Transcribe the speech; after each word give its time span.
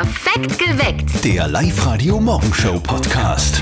Perfekt 0.00 0.58
geweckt. 0.58 1.22
Der 1.26 1.46
Live-Radio-Morgenshow-Podcast. 1.48 3.60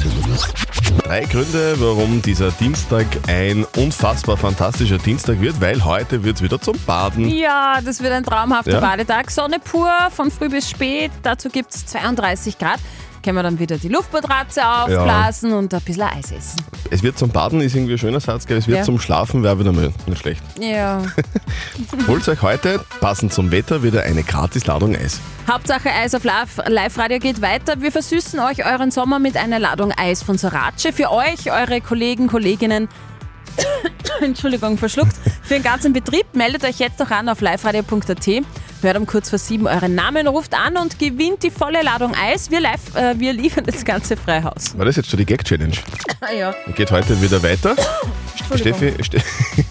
Drei 1.03 1.25
Gründe, 1.25 1.75
warum 1.80 2.22
dieser 2.22 2.53
Dienstag 2.53 3.07
ein 3.26 3.64
unfassbar 3.76 4.36
fantastischer 4.36 4.98
Dienstag 4.98 5.40
wird, 5.40 5.60
weil 5.60 5.84
heute 5.84 6.22
wird 6.22 6.36
es 6.36 6.42
wieder 6.42 6.60
zum 6.60 6.78
Baden. 6.86 7.28
Ja, 7.28 7.80
das 7.84 8.00
wird 8.00 8.12
ein 8.12 8.22
traumhafter 8.22 8.74
Ja. 8.74 8.79
Badetag. 8.79 9.32
Sonne 9.32 9.59
pur, 9.59 9.90
von 10.14 10.30
früh 10.30 10.48
bis 10.48 10.70
spät. 10.70 11.11
Dazu 11.24 11.48
gibt 11.48 11.75
es 11.75 11.87
32 11.87 12.57
Grad. 12.57 12.79
Können 13.23 13.37
wir 13.37 13.43
dann 13.43 13.59
wieder 13.59 13.77
die 13.79 13.89
Luftmatratze 13.89 14.66
aufblasen 14.66 15.53
und 15.53 15.75
ein 15.75 15.80
bisschen 15.82 16.03
Eis 16.05 16.30
essen. 16.32 16.57
Es 16.91 17.03
wird 17.03 17.18
zum 17.18 17.30
Baden, 17.30 17.61
ist 17.61 17.75
irgendwie 17.75 17.93
ein 17.95 17.98
schöner 17.98 18.21
Satz, 18.21 18.46
gell? 18.46 18.57
es 18.59 18.67
wird 18.67 18.79
Ja. 18.79 18.85
zum 18.85 18.98
Schlafen, 18.98 19.43
wäre 19.43 19.59
wieder 19.59 19.73
mal 19.73 19.93
nicht 20.07 20.21
schlecht. 20.21 20.43
Ja. 20.61 21.03
Holt 22.07 22.27
euch 22.29 22.41
heute, 22.43 22.81
passend 23.00 23.32
zum 23.32 23.50
Wetter, 23.50 23.82
wieder 23.82 24.03
eine 24.04 24.23
Gratisladung 24.23 24.96
Eis. 24.96 25.21
Hauptsache 25.50 25.91
Eis 25.91 26.14
auf 26.14 26.25
Live- 26.25 26.61
Live-Radio 26.67 27.18
geht 27.18 27.43
weiter. 27.43 27.81
Wir 27.81 27.93
versüßen 27.93 28.39
euch 28.41 28.64
euren 28.64 28.91
Sommer 28.91 29.19
mit 29.19 29.36
einer 29.36 29.58
Ladung 29.58 29.93
Eis 29.96 30.22
von 30.22 30.39
Sorace. 30.39 30.89
Für 30.94 31.11
euch, 31.11 31.50
eure 31.53 31.80
Kollegen, 31.80 32.27
Kolleginnen, 32.28 32.88
Entschuldigung, 34.20 34.78
verschluckt. 34.78 35.16
Für 35.42 35.55
den 35.55 35.62
ganzen 35.62 35.92
Betrieb 35.92 36.27
meldet 36.34 36.64
euch 36.64 36.78
jetzt 36.78 36.98
noch 37.00 37.10
an 37.10 37.28
auf 37.28 37.41
liveradio.at. 37.41 38.27
Hört 38.80 38.96
um 38.96 39.06
kurz 39.06 39.28
vor 39.28 39.41
sieben 39.41 39.66
euren 39.66 39.96
Namen, 39.96 40.28
ruft 40.28 40.55
an 40.55 40.77
und 40.77 41.00
gewinnt 41.00 41.42
die 41.42 41.50
volle 41.50 41.82
Ladung 41.82 42.14
Eis. 42.14 42.52
Wir, 42.52 42.60
live, 42.60 42.95
äh, 42.95 43.19
wir 43.19 43.32
liefern 43.32 43.64
das 43.64 43.84
ganze 43.84 44.16
Freihaus. 44.16 44.78
War 44.78 44.84
das 44.84 44.95
jetzt 44.95 45.10
schon 45.10 45.19
die 45.19 45.27
Gag-Challenge? 45.27 45.77
Ah, 46.20 46.32
ja. 46.32 46.55
Geht 46.77 46.92
heute 46.92 47.20
wieder 47.20 47.42
weiter. 47.42 47.74
Steffi, 48.55 48.95
Ste 49.02 49.20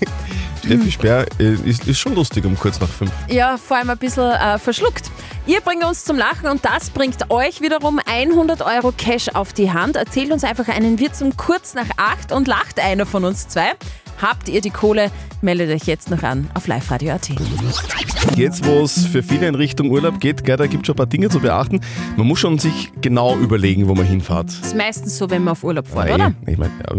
Steffi 0.66 0.92
Speer 0.92 1.26
äh, 1.40 1.54
ist, 1.54 1.88
ist 1.88 1.98
schon 2.00 2.16
lustig 2.16 2.44
um 2.44 2.60
kurz 2.60 2.82
nach 2.82 2.90
fünf. 2.90 3.12
Ja, 3.30 3.56
vor 3.56 3.78
allem 3.78 3.90
ein 3.90 3.98
bisschen 3.98 4.30
äh, 4.30 4.60
verschluckt. 4.60 5.10
Ihr 5.46 5.62
bringt 5.62 5.86
uns 5.86 6.04
zum 6.04 6.18
Lachen 6.18 6.50
und 6.50 6.66
das 6.66 6.90
bringt 6.90 7.30
euch 7.32 7.62
wiederum 7.62 8.02
100 8.06 8.62
Euro 8.62 8.92
Cash 8.92 9.30
auf 9.30 9.54
die 9.54 9.72
Hand. 9.72 9.96
Erzählt 9.96 10.34
uns 10.34 10.44
einfach 10.44 10.68
einen 10.68 11.00
Witz 11.00 11.22
um 11.22 11.38
kurz 11.38 11.74
nach 11.76 11.88
acht 11.96 12.34
und 12.34 12.50
lacht 12.50 12.82
einer 12.82 13.06
von 13.06 13.24
uns 13.24 13.48
zwei. 13.48 13.76
Habt 14.22 14.50
ihr 14.50 14.62
die 14.62 14.70
Kohle? 14.72 15.12
Meldet 15.42 15.70
euch 15.70 15.88
jetzt 15.88 16.10
noch 16.10 16.24
an 16.24 16.50
auf 16.56 16.66
liveradio.at. 16.68 17.30
Jetzt, 18.36 18.66
wo 18.66 18.82
es 18.82 19.06
für 19.06 19.22
viele 19.22 19.48
in 19.48 19.54
Richtung 19.54 19.92
Urlaub 19.92 20.20
geht, 20.20 20.44
gell, 20.44 20.58
da 20.58 20.66
gibt 20.66 20.84
es 20.84 20.88
schon 20.88 20.96
ein 20.96 20.98
paar 20.98 21.06
Dinge 21.06 21.30
zu 21.30 21.40
beachten. 21.40 21.82
Man 22.16 22.26
muss 22.26 22.40
schon 22.40 22.58
sich 22.58 22.92
genau 23.02 23.38
überlegen, 23.38 23.88
wo 23.88 23.94
man 23.94 24.06
hinfährt. 24.08 24.48
Das 24.50 24.68
ist 24.70 24.76
meistens 24.76 25.16
so, 25.18 25.30
wenn 25.30 25.44
man 25.44 25.52
auf 25.52 25.64
Urlaub 25.64 25.88
fährt, 25.88 26.10
oder? 26.12 26.34
Ich 26.48 26.58
meine, 26.58 26.72
ja, 26.90 26.96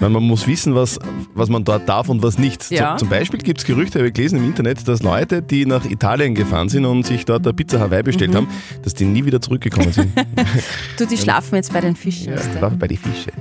mein, 0.00 0.12
man 0.12 0.22
muss 0.24 0.48
wissen, 0.48 0.74
was, 0.74 0.98
was 1.34 1.48
man 1.48 1.62
dort 1.64 1.88
darf 1.88 2.08
und 2.08 2.22
was 2.24 2.38
nicht. 2.38 2.68
Ja. 2.72 2.96
Zum, 2.96 3.08
Beispiel 3.08 3.38
gibt 3.38 3.60
es 3.60 3.64
Gerüchte, 3.64 4.00
habe 4.00 4.08
ich 4.08 4.14
gelesen 4.14 4.38
im 4.38 4.44
Internet, 4.44 4.86
dass 4.88 5.02
Leute, 5.02 5.40
die 5.42 5.64
nach 5.64 5.84
Italien 5.84 6.34
gefahren 6.34 6.68
sind 6.68 6.84
und 6.84 7.06
sich 7.06 7.24
dort 7.24 7.46
eine 7.46 7.54
Pizza 7.54 7.78
Hawaii 7.78 8.02
bestellt 8.02 8.32
Mhm. 8.32 8.36
haben, 8.36 8.48
dass 8.82 8.94
die 8.94 9.04
nie 9.04 9.24
wieder 9.24 9.40
zurückgekommen 9.40 9.92
sind. 9.92 10.12
Du, 10.98 11.06
die 11.06 11.16
schlafen 11.16 11.54
jetzt 11.54 11.72
bei 11.72 11.80
den 11.80 11.94
Fischen. 11.94 12.32
ja, 12.32 12.60
war 12.60 12.70
bei 12.70 12.88
den 12.88 12.98
Fischen. 12.98 13.32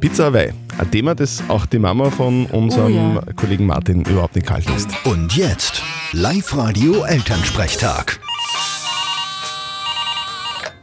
Pizza 0.00 0.26
Hawaii, 0.26 0.52
ein 0.78 0.90
Thema, 0.90 1.14
das 1.14 1.42
auch 1.48 1.66
die 1.66 1.78
Mama 1.78 2.10
von 2.10 2.46
unserem 2.46 3.16
Oh 3.16 3.20
ja. 3.26 3.32
Kollegen 3.34 3.66
Martin 3.66 4.02
überhaupt 4.04 4.34
nicht 4.36 4.46
kalt 4.46 4.68
lässt. 4.68 4.90
Und 5.06 5.34
jetzt 5.36 5.82
Live-Radio 6.12 7.04
Elternsprechtag. 7.04 8.20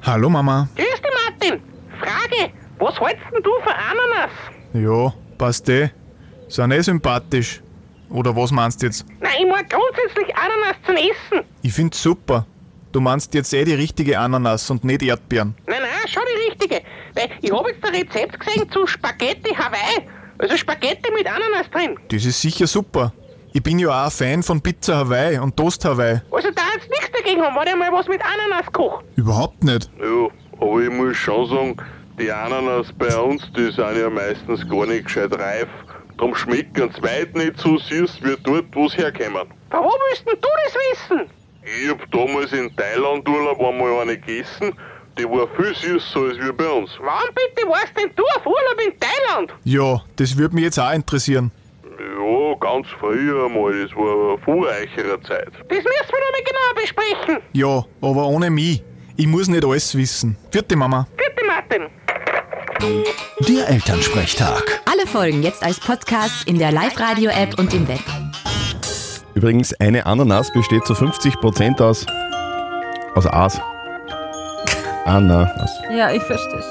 Hallo 0.01 0.29
Mama. 0.29 0.67
Grüß 0.75 0.85
dich, 0.85 1.11
Martin. 1.25 1.61
Frage, 1.99 2.51
was 2.79 2.99
hältst 2.99 3.23
denn 3.33 3.43
du 3.43 3.51
von 3.63 3.73
Ananas? 3.73 4.31
Ja, 4.73 5.13
passt 5.37 5.69
eh. 5.69 5.89
Sind 6.49 6.71
eh 6.71 6.81
sympathisch. 6.81 7.61
Oder 8.09 8.35
was 8.35 8.51
meinst 8.51 8.81
du 8.81 8.87
jetzt? 8.87 9.05
Nein, 9.21 9.31
ich 9.39 9.47
mag 9.47 9.69
grundsätzlich 9.69 10.35
Ananas 10.35 10.75
zum 10.85 10.95
Essen. 10.95 11.45
Ich 11.61 11.73
find's 11.73 12.01
super. 12.01 12.45
Du 12.91 12.99
meinst 13.01 13.33
jetzt 13.33 13.53
eh 13.53 13.63
die 13.63 13.73
richtige 13.73 14.19
Ananas 14.19 14.69
und 14.69 14.83
nicht 14.83 15.01
Erdbeeren. 15.01 15.55
Nein, 15.65 15.77
schon 16.07 16.23
die 16.27 16.49
richtige. 16.49 16.81
Weil 17.15 17.29
ich 17.41 17.51
habe 17.51 17.71
jetzt 17.71 17.85
ein 17.85 17.95
Rezept 17.95 18.39
gesehen 18.39 18.69
zu 18.71 18.87
Spaghetti 18.87 19.53
Hawaii. 19.55 20.07
Also 20.37 20.57
Spaghetti 20.57 21.11
mit 21.11 21.27
Ananas 21.27 21.69
drin. 21.71 21.97
Das 22.09 22.25
ist 22.25 22.41
sicher 22.41 22.67
super. 22.67 23.13
Ich 23.53 23.61
bin 23.61 23.77
ja 23.77 23.89
auch 23.89 24.05
ein 24.05 24.11
Fan 24.11 24.41
von 24.43 24.59
Pizza 24.61 24.97
Hawaii 24.97 25.37
und 25.37 25.55
Toast 25.55 25.85
Hawaii. 25.85 26.21
Also 26.31 26.49
da 26.51 26.61
jetzt 26.75 26.89
nichts 26.89 27.11
dagegen 27.11 27.41
haben, 27.41 27.55
wenn 27.55 27.67
ich 27.67 27.75
mal 27.75 27.91
was 27.91 28.07
mit 28.07 28.21
Ananas 28.21 28.71
koche. 28.71 29.03
Überhaupt 29.15 29.63
nicht. 29.63 29.89
Ja, 29.99 30.27
aber 30.59 30.79
ich 30.81 30.89
muss 30.89 31.17
schon 31.17 31.47
sagen, 31.47 31.77
die 32.19 32.31
Ananas 32.31 32.91
bei 32.97 33.15
uns, 33.15 33.43
die 33.55 33.71
sind 33.71 33.97
ja 33.97 34.09
meistens 34.09 34.67
gar 34.67 34.85
nicht 34.87 35.05
gescheit 35.05 35.33
reif. 35.37 35.67
Darum 36.17 36.35
schmecken 36.35 36.91
sie 36.95 37.03
weit 37.03 37.35
nicht 37.35 37.59
so 37.59 37.77
süß 37.77 38.19
wie 38.23 38.35
dort, 38.43 38.65
wo 38.73 38.87
sie 38.87 38.97
herkommen. 38.97 39.47
Warum 39.69 39.91
willst 40.09 40.27
denn 40.27 40.35
du 40.39 40.47
das 40.65 40.75
wissen? 41.09 41.29
Ich 41.63 41.89
hab 41.89 42.11
damals 42.11 42.51
in 42.53 42.75
Thailand 42.75 43.27
Urlaub 43.27 43.59
einmal 43.59 44.01
eine 44.01 44.17
gegessen, 44.17 44.73
die 45.17 45.25
war 45.25 45.47
viel 45.55 45.75
süßer 45.75 46.19
als 46.19 46.37
wir 46.37 46.53
bei 46.53 46.69
uns. 46.69 46.91
Wann 46.99 47.33
bitte 47.33 47.67
warst 47.67 47.93
denn 47.97 48.09
du 48.15 48.23
auf 48.35 48.45
Urlaub 48.45 48.81
in 48.85 48.93
Thailand? 48.99 49.53
Ja, 49.63 50.01
das 50.15 50.37
würde 50.37 50.55
mich 50.55 50.65
jetzt 50.65 50.79
auch 50.79 50.91
interessieren. 50.91 51.51
Ja, 51.83 52.55
ganz 52.59 52.87
früher 52.99 53.45
einmal, 53.45 53.81
das 53.81 53.91
war 53.95 54.37
vor 54.39 54.65
eurer 54.67 55.21
Zeit. 55.23 55.51
Das 55.53 55.77
müssen 55.77 55.85
wir 55.85 56.19
noch 56.19 56.31
mal 56.31 56.43
genauer 56.45 56.75
besprechen. 56.81 57.43
Ja, 57.53 57.85
aber 58.01 58.27
ohne 58.27 58.49
mich. 58.49 58.83
Ich 59.15 59.27
muss 59.27 59.47
nicht 59.47 59.63
alles 59.63 59.95
wissen. 59.95 60.35
Vierte 60.51 60.75
Mama. 60.75 61.07
Bitte, 61.15 61.45
Martin. 61.45 61.87
Der 63.47 63.69
Elternsprechtag. 63.69 64.81
Alle 64.91 65.07
Folgen 65.07 65.43
jetzt 65.43 65.63
als 65.63 65.79
Podcast 65.79 66.47
in 66.47 66.57
der 66.57 66.71
Live-Radio-App 66.71 67.59
und 67.59 67.73
im 67.73 67.87
Web. 67.87 68.01
Übrigens, 69.35 69.73
eine 69.79 70.05
Ananas 70.05 70.51
besteht 70.51 70.85
zu 70.85 70.93
50% 70.93 71.81
aus, 71.81 72.05
aus 73.15 73.27
Aas. 73.27 73.61
Ananas. 75.05 75.71
Ja, 75.95 76.11
ich 76.11 76.23
verstehe. 76.23 76.63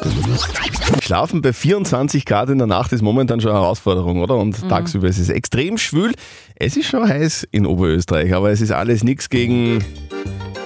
Schlafen 1.03 1.43
bei 1.43 1.53
24 1.53 2.25
Grad 2.25 2.49
in 2.49 2.59
der 2.59 2.67
Nacht 2.67 2.93
ist 2.93 3.03
momentan 3.03 3.41
schon 3.41 3.51
eine 3.51 3.61
Herausforderung, 3.61 4.21
oder? 4.23 4.37
Und 4.37 4.69
tagsüber 4.69 5.09
ist 5.09 5.19
es 5.19 5.29
extrem 5.29 5.77
schwül. 5.77 6.13
Es 6.57 6.77
ist 6.77 6.87
schon 6.87 7.07
heiß 7.07 7.47
in 7.51 7.67
Oberösterreich, 7.67 8.35
aber 8.35 8.51
es 8.51 8.61
ist 8.61 8.73
alles 8.73 9.05
nichts 9.05 9.29
gegen 9.29 9.85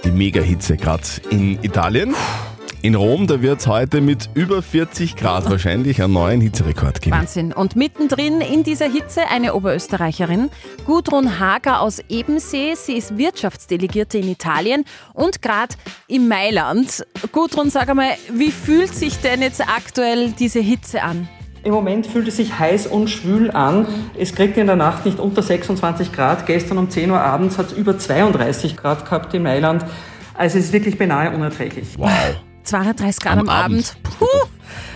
die 0.04 0.10
Mega-Hitze 0.10 0.77
gerade 0.77 1.03
in 1.31 1.59
Italien. 1.62 2.15
In 2.86 2.94
Rom, 2.94 3.26
da 3.26 3.42
wird 3.42 3.58
es 3.58 3.66
heute 3.66 4.00
mit 4.00 4.30
über 4.34 4.62
40 4.62 5.16
Grad 5.16 5.50
wahrscheinlich 5.50 6.00
einen 6.00 6.12
neuen 6.12 6.41
Hitzerekord 6.41 7.02
geben. 7.02 7.16
Wahnsinn. 7.16 7.52
Und 7.52 7.74
mittendrin 7.74 8.41
in 8.41 8.62
dieser 8.62 8.88
Hitze 8.88 9.22
eine 9.28 9.54
Oberösterreicherin, 9.54 10.50
Gudrun 10.84 11.41
Hager 11.41 11.80
aus 11.80 11.98
Ebensee. 12.08 12.74
Sie 12.76 12.92
ist 12.92 13.19
Wirtschaftsdelegierte 13.19 14.19
in 14.19 14.28
Italien 14.28 14.84
und 15.14 15.42
gerade 15.42 15.74
in 16.06 16.28
Mailand. 16.28 17.04
Gudrun, 17.32 17.70
sag 17.70 17.88
einmal, 17.88 18.10
wie 18.32 18.52
fühlt 18.52 18.94
sich 18.94 19.18
denn 19.18 19.42
jetzt 19.42 19.62
aktuell 19.62 20.30
diese 20.30 20.60
Hitze 20.60 21.03
an? 21.03 21.28
Im 21.64 21.72
Moment 21.72 22.06
fühlt 22.06 22.28
es 22.28 22.36
sich 22.36 22.56
heiß 22.56 22.86
und 22.86 23.10
schwül 23.10 23.50
an. 23.50 23.88
Es 24.16 24.32
kriegt 24.32 24.56
in 24.58 24.68
der 24.68 24.76
Nacht 24.76 25.06
nicht 25.06 25.18
unter 25.18 25.42
26 25.42 26.12
Grad. 26.12 26.47
Gestern 26.47 26.78
um 26.78 26.88
10 26.88 27.10
Uhr 27.10 27.20
abends 27.20 27.58
hat 27.58 27.72
es 27.72 27.72
über 27.72 27.98
32 27.98 28.76
Grad 28.76 29.04
gehabt 29.06 29.34
in 29.34 29.42
Mailand. 29.42 29.84
Also 30.34 30.58
es 30.58 30.66
ist 30.66 30.72
wirklich 30.72 30.97
beinahe 30.97 31.32
unerträglich. 31.32 31.98
Wow. 31.98 32.45
230 32.66 33.21
Grad 33.21 33.38
am, 33.38 33.49
Am 33.49 33.49
Abend. 33.49 33.94
Puh. 34.03 34.27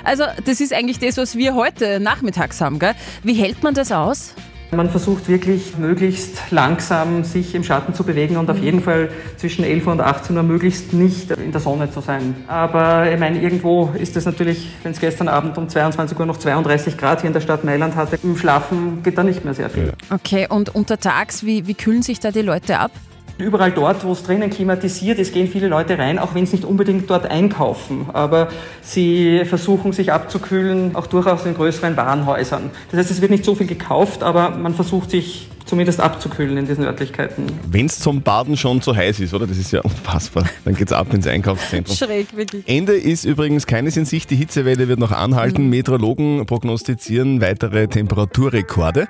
Also 0.05 0.25
das 0.45 0.61
ist 0.61 0.73
eigentlich 0.73 0.99
das, 0.99 1.17
was 1.17 1.37
wir 1.37 1.55
heute 1.55 2.01
nachmittags 2.01 2.61
haben. 2.61 2.79
Gell? 2.79 2.95
Wie 3.23 3.35
hält 3.35 3.63
man 3.63 3.75
das 3.75 3.93
aus? 3.93 4.35
Man 4.73 4.89
versucht 4.89 5.29
wirklich 5.29 5.77
möglichst 5.79 6.53
langsam 6.53 7.25
sich 7.25 7.57
im 7.57 7.65
Schatten 7.65 7.93
zu 7.93 8.05
bewegen 8.05 8.37
und 8.37 8.49
auf 8.49 8.59
jeden 8.59 8.81
Fall 8.81 9.11
zwischen 9.37 9.65
11 9.65 9.87
Uhr 9.87 9.93
und 9.93 10.01
18 10.01 10.37
Uhr 10.37 10.45
möglichst 10.45 10.93
nicht 10.93 11.33
in 11.33 11.51
der 11.51 11.61
Sonne 11.61 11.91
zu 11.91 12.01
sein. 12.01 12.37
Aber 12.47 13.11
ich 13.11 13.19
meine, 13.19 13.43
irgendwo 13.43 13.91
ist 13.99 14.17
es 14.17 14.27
natürlich, 14.27 14.69
wenn 14.85 14.93
es 14.93 15.01
gestern 15.01 15.27
Abend 15.27 15.59
um 15.59 15.69
22 15.69 16.17
Uhr 16.17 16.27
noch 16.27 16.37
32 16.37 16.97
Grad 16.97 17.23
hier 17.23 17.29
in 17.29 17.35
der 17.35 17.41
Stadt 17.41 17.65
Mailand 17.65 17.97
hatte, 17.97 18.17
im 18.23 18.37
Schlafen 18.37 19.03
geht 19.03 19.19
da 19.19 19.25
nicht 19.25 19.45
mehr 19.45 19.55
sehr 19.55 19.71
viel. 19.71 19.93
Okay, 20.09 20.47
und 20.49 20.73
untertags, 20.73 21.45
wie, 21.45 21.67
wie 21.67 21.75
kühlen 21.75 22.03
sich 22.03 22.21
da 22.21 22.31
die 22.31 22.43
Leute 22.43 22.79
ab? 22.79 22.93
Überall 23.41 23.73
dort, 23.73 24.05
wo 24.05 24.12
es 24.12 24.23
drinnen 24.23 24.51
klimatisiert 24.51 25.19
ist, 25.19 25.33
gehen 25.33 25.49
viele 25.49 25.69
Leute 25.69 25.99
rein, 25.99 26.19
auch 26.19 26.34
wenn 26.34 26.47
sie 26.47 26.56
nicht 26.56 26.65
unbedingt 26.65 27.09
dort 27.10 27.27
einkaufen. 27.27 28.07
Aber 28.13 28.48
sie 28.83 29.45
versuchen 29.45 29.92
sich 29.92 30.13
abzukühlen, 30.13 30.95
auch 30.97 31.07
durchaus 31.07 31.47
in 31.47 31.54
größeren 31.54 31.97
Warenhäusern. 31.97 32.71
Das 32.91 33.01
heißt, 33.01 33.10
es 33.10 33.21
wird 33.21 33.31
nicht 33.31 33.45
so 33.45 33.54
viel 33.54 33.66
gekauft, 33.66 34.22
aber 34.22 34.51
man 34.51 34.75
versucht 34.75 35.10
sich 35.10 35.48
zumindest 35.71 36.01
abzukühlen 36.01 36.57
in 36.57 36.66
diesen 36.66 36.84
Örtlichkeiten. 36.84 37.47
Wenn 37.71 37.87
es 37.87 38.01
zum 38.01 38.22
Baden 38.22 38.57
schon 38.57 38.83
zu 38.83 38.95
heiß 38.95 39.21
ist, 39.21 39.33
oder? 39.33 39.47
Das 39.47 39.57
ist 39.57 39.71
ja 39.71 39.81
unfassbar. 39.84 40.45
Dann 40.65 40.75
geht's 40.75 40.92
ab 40.92 41.15
ins 41.15 41.28
Einkaufszentrum. 41.28 41.97
Schräg, 41.97 42.37
wirklich. 42.37 42.65
Ende 42.66 42.95
ist 42.95 43.25
übrigens 43.25 43.66
keines 43.66 43.97
in 43.97 44.04
Sicht. 44.04 44.31
Die 44.31 44.37
Hitzewelle 44.37 44.89
wird 44.89 44.98
noch 44.98 45.13
anhalten. 45.13 45.69
Meteorologen 45.71 46.45
prognostizieren 46.47 47.41
weitere 47.41 47.87
Temperaturrekorde. 47.87 49.07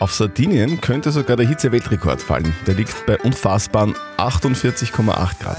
Auf 0.00 0.14
Sardinien 0.14 0.80
könnte 0.80 1.10
sogar 1.10 1.36
der 1.36 1.46
Hitzeweltrekord 1.46 2.22
fallen. 2.22 2.54
Der 2.66 2.74
liegt 2.74 3.04
bei 3.06 3.18
unfassbaren 3.18 3.94
48,8 4.16 5.40
Grad. 5.40 5.58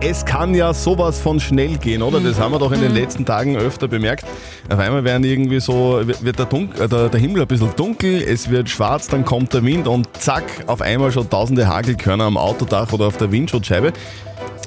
Es 0.00 0.24
kann 0.24 0.54
ja 0.54 0.74
sowas 0.74 1.20
von 1.20 1.40
schnell 1.40 1.78
gehen, 1.78 2.02
oder? 2.02 2.20
Das 2.20 2.38
haben 2.38 2.52
wir 2.52 2.58
doch 2.58 2.72
in 2.72 2.80
den 2.80 2.92
letzten 2.92 3.24
Tagen 3.24 3.56
öfter 3.56 3.88
bemerkt. 3.88 4.24
Auf 4.68 4.78
einmal 4.78 5.04
werden 5.04 5.24
irgendwie 5.24 5.60
so, 5.60 6.00
wird 6.04 6.38
der, 6.38 6.46
Dun- 6.46 6.70
äh, 6.78 6.86
der, 6.88 7.08
der 7.08 7.20
Himmel 7.20 7.42
ein 7.42 7.48
bisschen 7.48 7.74
dunkel, 7.76 8.22
es 8.22 8.50
wird 8.50 8.68
schwarz, 8.68 9.06
dann 9.08 9.24
kommt 9.24 9.54
der 9.54 9.64
Wind 9.64 9.86
und 9.88 10.08
zack, 10.18 10.44
auf 10.66 10.82
einmal 10.82 11.10
schon 11.12 11.28
tausende 11.30 11.66
Hagelkörner 11.66 12.24
am 12.24 12.36
Autodach 12.36 12.92
oder 12.92 13.06
auf 13.06 13.16
der 13.16 13.32
Windschutzscheibe. 13.32 13.92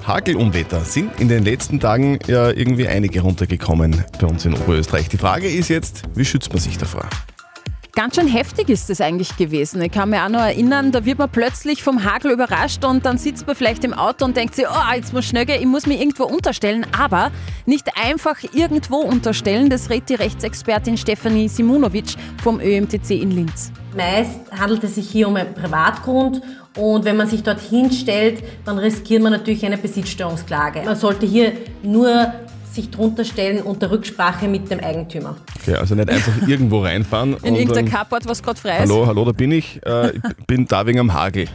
Hagelunwetter 0.05 0.81
sind 0.81 1.19
in 1.19 1.27
den 1.27 1.43
letzten 1.43 1.79
Tagen 1.79 2.17
ja 2.27 2.49
irgendwie 2.49 2.87
einige 2.87 3.21
runtergekommen 3.21 4.03
bei 4.19 4.27
uns 4.27 4.45
in 4.45 4.53
Oberösterreich. 4.55 5.09
Die 5.09 5.17
Frage 5.17 5.47
ist 5.47 5.69
jetzt, 5.69 6.03
wie 6.15 6.25
schützt 6.25 6.51
man 6.51 6.59
sich 6.61 6.77
davor? 6.77 7.05
Ganz 7.93 8.15
schön 8.15 8.27
heftig 8.27 8.69
ist 8.69 8.89
es 8.89 9.01
eigentlich 9.01 9.35
gewesen. 9.35 9.81
Ich 9.81 9.91
kann 9.91 10.11
mich 10.11 10.19
auch 10.19 10.29
noch 10.29 10.39
erinnern, 10.39 10.93
da 10.93 11.03
wird 11.03 11.19
man 11.19 11.29
plötzlich 11.29 11.83
vom 11.83 12.05
Hagel 12.05 12.31
überrascht 12.31 12.85
und 12.85 13.05
dann 13.05 13.17
sitzt 13.17 13.45
man 13.45 13.55
vielleicht 13.55 13.83
im 13.83 13.93
Auto 13.93 14.23
und 14.23 14.37
denkt 14.37 14.55
sich, 14.55 14.65
oh, 14.65 14.95
jetzt 14.95 15.11
muss 15.11 15.25
schnell 15.25 15.45
gehen, 15.45 15.59
ich 15.59 15.67
muss 15.67 15.85
mich 15.85 15.99
irgendwo 15.99 16.23
unterstellen. 16.23 16.85
Aber 16.97 17.31
nicht 17.65 17.89
einfach 18.01 18.37
irgendwo 18.53 18.99
unterstellen, 18.99 19.69
das 19.69 19.89
rät 19.89 20.07
die 20.07 20.15
Rechtsexpertin 20.15 20.95
Stefanie 20.95 21.49
Simunovic 21.49 22.15
vom 22.41 22.61
ÖMTC 22.61 23.11
in 23.11 23.31
Linz. 23.31 23.73
Meist 23.95 24.39
handelt 24.57 24.85
es 24.85 24.95
sich 24.95 25.09
hier 25.09 25.27
um 25.27 25.35
einen 25.35 25.53
Privatgrund 25.53 26.41
und 26.77 27.03
wenn 27.03 27.17
man 27.17 27.27
sich 27.27 27.43
dort 27.43 27.59
hinstellt, 27.59 28.41
dann 28.63 28.77
riskiert 28.77 29.21
man 29.21 29.33
natürlich 29.33 29.65
eine 29.65 29.77
Besitzstörungsklage. 29.77 30.83
Man 30.85 30.95
sollte 30.95 31.25
hier 31.25 31.51
nur 31.83 32.33
sich 32.73 32.89
drunter 32.89 33.25
stellen 33.25 33.61
unter 33.61 33.91
Rücksprache 33.91 34.47
mit 34.47 34.69
dem 34.71 34.79
Eigentümer. 34.79 35.35
Okay, 35.61 35.75
also 35.75 35.95
nicht 35.95 36.09
einfach 36.09 36.31
irgendwo 36.47 36.81
reinfahren 36.83 37.35
In 37.43 37.55
irgendein 37.55 37.85
Carport, 37.89 38.25
was 38.27 38.41
gerade 38.41 38.59
frei 38.59 38.71
ist. 38.75 38.79
hallo, 38.89 39.05
hallo, 39.07 39.25
da 39.25 39.31
bin 39.31 39.51
ich, 39.51 39.79
äh, 39.85 40.11
ich 40.15 40.21
bin 40.47 40.67
da 40.67 40.85
wegen 40.85 40.99
am 40.99 41.13
Hagel. 41.13 41.47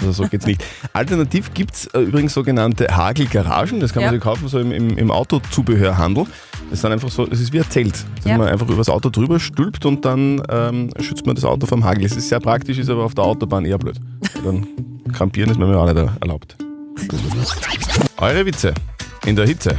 Also 0.00 0.10
so 0.24 0.28
geht's 0.28 0.44
nicht. 0.44 0.64
Alternativ 0.92 1.54
gibt's 1.54 1.86
äh, 1.94 2.00
übrigens 2.00 2.34
sogenannte 2.34 2.88
Hagelgaragen, 2.94 3.78
das 3.78 3.92
kann 3.92 4.02
man 4.02 4.12
Ja. 4.12 4.16
sich 4.18 4.20
kaufen 4.22 4.48
so 4.48 4.58
im, 4.58 4.72
im, 4.72 4.98
im 4.98 5.10
Autozubehörhandel. 5.12 6.24
Das 6.64 6.72
ist 6.78 6.84
dann 6.84 6.90
einfach 6.90 7.10
so, 7.10 7.26
das 7.26 7.38
ist 7.38 7.52
wie 7.52 7.60
ein 7.60 7.70
Zelt, 7.70 7.92
dass 8.16 8.24
Ja. 8.24 8.36
man 8.36 8.48
einfach 8.48 8.68
übers 8.68 8.88
Auto 8.88 9.08
drüber 9.10 9.38
stülpt 9.38 9.86
und 9.86 10.04
dann 10.04 10.42
ähm, 10.50 10.90
schützt 11.00 11.24
man 11.26 11.36
das 11.36 11.44
Auto 11.44 11.66
vom 11.66 11.84
Hagel. 11.84 12.02
Das 12.08 12.16
ist 12.16 12.28
sehr 12.28 12.40
praktisch, 12.40 12.78
ist 12.78 12.90
aber 12.90 13.04
auf 13.04 13.14
der 13.14 13.22
Autobahn 13.24 13.64
eher 13.64 13.78
blöd. 13.78 13.96
Dann 14.44 14.66
kampieren 15.12 15.50
ist 15.52 15.58
mir 15.58 15.66
auch 15.78 15.86
nicht 15.86 16.10
erlaubt. 16.20 16.56
Eure 18.18 18.46
Witze 18.46 18.74
in 19.26 19.36
der 19.36 19.46
Hitze 19.46 19.76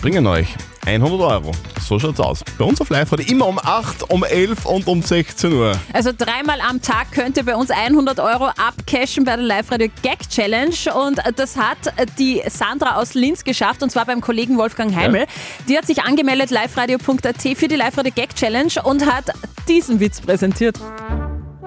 bringen 0.00 0.26
euch 0.26 0.48
100 0.86 1.20
Euro. 1.20 1.52
So 1.80 1.98
schaut's 1.98 2.20
aus. 2.20 2.44
Bei 2.58 2.64
uns 2.64 2.80
auf 2.80 2.90
live 2.90 3.10
heute 3.10 3.22
immer 3.22 3.46
um 3.46 3.58
8, 3.58 4.10
um 4.10 4.24
11 4.24 4.66
und 4.66 4.86
um 4.86 5.02
16 5.02 5.52
Uhr. 5.52 5.72
Also 5.92 6.12
dreimal 6.16 6.60
am 6.60 6.80
Tag 6.80 7.12
könnt 7.12 7.36
ihr 7.36 7.44
bei 7.44 7.56
uns 7.56 7.70
100 7.70 8.20
Euro 8.20 8.46
abcashen 8.46 9.24
bei 9.24 9.36
der 9.36 9.44
Live-Radio 9.44 9.88
Gag 10.02 10.28
Challenge 10.28 10.74
und 10.94 11.20
das 11.36 11.56
hat 11.56 11.78
die 12.18 12.42
Sandra 12.48 12.96
aus 12.96 13.14
Linz 13.14 13.44
geschafft 13.44 13.82
und 13.82 13.90
zwar 13.90 14.06
beim 14.06 14.20
Kollegen 14.20 14.56
Wolfgang 14.58 14.94
Heimel. 14.94 15.26
Die 15.68 15.76
hat 15.76 15.86
sich 15.86 16.02
angemeldet 16.02 16.50
liveradio.at 16.50 17.42
für 17.56 17.68
die 17.68 17.76
Live-Radio 17.76 18.12
Gag 18.14 18.34
Challenge 18.36 18.72
und 18.84 19.06
hat 19.06 19.30
diesen 19.68 19.98
Witz 20.00 20.20
präsentiert. 20.20 20.78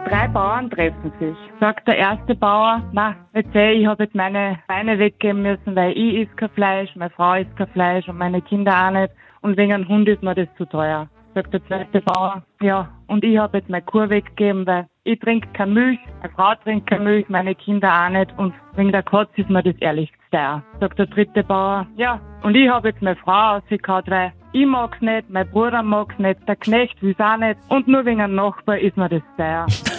Drei 0.09 0.27
Bauern 0.27 0.71
treffen 0.71 1.13
sich. 1.19 1.37
Sagt 1.59 1.87
der 1.87 1.97
erste 1.97 2.33
Bauer, 2.33 2.81
na, 2.93 3.15
jetzt 3.35 3.53
seh, 3.53 3.73
ich 3.73 3.85
habe 3.85 4.05
jetzt 4.05 4.15
meine 4.15 4.57
Beine 4.67 4.97
weggeben 4.97 5.43
müssen, 5.43 5.75
weil 5.75 5.91
ich 5.91 6.21
isst 6.21 6.35
kein 6.35 6.49
Fleisch, 6.49 6.95
meine 6.95 7.11
Frau 7.11 7.35
isst 7.35 7.55
kein 7.55 7.67
Fleisch 7.67 8.07
und 8.09 8.17
meine 8.17 8.41
Kinder 8.41 8.73
auch 8.73 8.89
nicht. 8.89 9.13
Und 9.41 9.55
wegen 9.55 9.71
einem 9.71 9.87
Hund 9.87 10.09
ist 10.09 10.23
mir 10.23 10.33
das 10.33 10.47
zu 10.57 10.65
teuer. 10.65 11.07
Sagt 11.35 11.53
der 11.53 11.63
zweite 11.67 12.01
Bauer, 12.01 12.41
ja, 12.59 12.89
und 13.05 13.23
ich 13.23 13.37
habe 13.37 13.59
jetzt 13.59 13.69
meine 13.69 13.83
Kuh 13.83 14.09
weggegeben, 14.09 14.65
weil 14.65 14.87
ich 15.03 15.19
trinke 15.19 15.47
keine 15.53 15.73
Milch, 15.73 15.99
meine 16.21 16.33
Frau 16.33 16.55
trinkt 16.55 16.89
keine 16.89 17.03
Milch, 17.03 17.29
meine 17.29 17.53
Kinder 17.53 17.93
auch 17.93 18.09
nicht 18.09 18.33
und 18.39 18.55
wegen 18.75 18.91
der 18.91 19.03
Katze 19.03 19.41
ist 19.41 19.49
mir 19.49 19.61
das 19.61 19.75
ehrlich 19.79 20.11
zu 20.11 20.31
teuer. 20.31 20.63
Sagt 20.79 20.97
der 20.97 21.05
dritte 21.05 21.43
Bauer, 21.43 21.85
ja, 21.97 22.19
und 22.41 22.55
ich 22.55 22.67
habe 22.67 22.89
jetzt 22.89 23.03
meine 23.03 23.15
Frau 23.15 23.57
ausgekaut, 23.57 24.09
weil 24.09 24.33
ich 24.53 24.65
mag's 24.65 24.99
nicht, 25.01 25.29
mein 25.29 25.47
Bruder 25.51 25.83
mag's 25.83 26.17
nicht, 26.17 26.39
der 26.47 26.55
Knecht 26.55 26.99
will's 27.03 27.19
auch 27.19 27.37
nicht 27.37 27.59
und 27.69 27.87
nur 27.87 28.05
wegen 28.05 28.21
einem 28.21 28.33
Nachbar 28.33 28.79
ist 28.79 28.97
mir 28.97 29.07
das 29.07 29.21
teuer. 29.37 29.67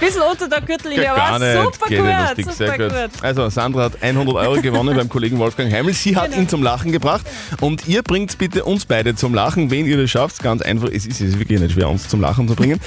Bisschen 0.00 0.22
unter 0.22 0.48
der 0.48 0.60
Gürtellinie, 0.60 1.12
aber 1.12 1.62
super 1.64 1.88
geht 1.88 1.98
gut, 1.98 2.06
nicht 2.06 2.20
lustig, 2.20 2.44
super 2.44 2.56
sehr 2.56 2.78
gut. 2.78 3.12
gut. 3.12 3.24
Also 3.24 3.48
Sandra 3.48 3.84
hat 3.84 4.02
100 4.02 4.34
Euro 4.34 4.60
gewonnen 4.60 4.96
beim 4.96 5.08
Kollegen 5.08 5.38
Wolfgang 5.38 5.72
Heimel. 5.72 5.94
Sie 5.94 6.16
hat 6.16 6.36
ihn 6.36 6.48
zum 6.48 6.62
Lachen 6.62 6.92
gebracht 6.92 7.26
und 7.60 7.86
ihr 7.88 8.02
bringt 8.02 8.36
bitte 8.38 8.64
uns 8.64 8.84
beide 8.84 9.14
zum 9.14 9.34
Lachen. 9.34 9.70
Wenn 9.70 9.86
ihr 9.86 9.96
das 9.96 10.10
schafft, 10.10 10.42
ganz 10.42 10.62
einfach, 10.62 10.88
es 10.88 11.06
ist, 11.06 11.20
es 11.20 11.28
ist 11.28 11.38
wirklich 11.38 11.60
nicht 11.60 11.72
schwer, 11.72 11.88
uns 11.88 12.08
zum 12.08 12.20
Lachen 12.20 12.46
zu 12.48 12.54
bringen, 12.54 12.80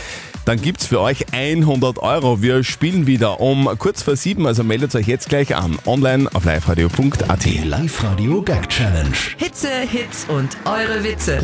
dann 0.46 0.62
gibt's 0.62 0.86
für 0.86 1.00
euch 1.00 1.26
100 1.32 2.00
Euro. 2.00 2.42
Wir 2.42 2.64
spielen 2.64 3.08
wieder 3.08 3.40
um 3.40 3.70
kurz 3.78 4.02
vor 4.02 4.16
sieben, 4.16 4.48
also 4.48 4.64
meldet 4.64 4.96
euch 4.96 5.08
jetzt 5.08 5.30
gleich 5.30 5.56
an. 5.56 5.78
Online 5.86 6.30
auf 6.34 6.46
liveradio.at. 6.46 7.46
Die 7.46 7.60
Live-Radio 7.60 8.42
Gag 8.42 8.68
Challenge. 8.70 9.16
Hitze, 9.38 9.70
Hits 9.88 10.26
und 10.28 10.58
eure 10.66 11.04
Witze. 11.04 11.40